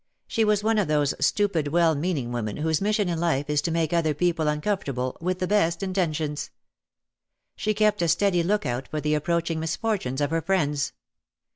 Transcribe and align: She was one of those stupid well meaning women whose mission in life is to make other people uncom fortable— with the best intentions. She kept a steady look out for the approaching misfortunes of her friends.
She 0.25 0.43
was 0.43 0.63
one 0.63 0.79
of 0.79 0.87
those 0.87 1.13
stupid 1.23 1.67
well 1.67 1.93
meaning 1.93 2.31
women 2.31 2.57
whose 2.57 2.81
mission 2.81 3.07
in 3.07 3.19
life 3.19 3.51
is 3.51 3.61
to 3.61 3.69
make 3.69 3.93
other 3.93 4.15
people 4.15 4.45
uncom 4.47 4.81
fortable— 4.83 5.15
with 5.21 5.37
the 5.37 5.45
best 5.45 5.83
intentions. 5.83 6.49
She 7.55 7.75
kept 7.75 8.01
a 8.01 8.07
steady 8.07 8.41
look 8.41 8.65
out 8.65 8.87
for 8.87 8.99
the 8.99 9.13
approaching 9.13 9.59
misfortunes 9.59 10.19
of 10.19 10.31
her 10.31 10.41
friends. 10.41 10.93